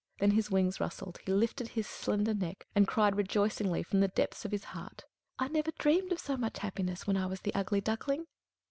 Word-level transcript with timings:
Then 0.17 0.31
his 0.31 0.49
wings 0.49 0.79
rustled, 0.79 1.19
he 1.27 1.31
lifted 1.31 1.67
his 1.67 1.85
slender 1.85 2.33
neck, 2.33 2.65
and 2.73 2.87
cried 2.87 3.15
rejoicingly 3.15 3.83
from 3.83 3.99
the 3.99 4.07
depths 4.07 4.43
of 4.45 4.51
his 4.51 4.63
heart: 4.63 5.05
"I 5.37 5.47
never 5.47 5.69
dreamed 5.77 6.11
of 6.11 6.17
so 6.19 6.35
much 6.37 6.57
happiness 6.57 7.05
when 7.05 7.17
I 7.17 7.27
was 7.27 7.41
the 7.41 7.53
Ugly 7.53 7.81
Duckling!" 7.81 8.25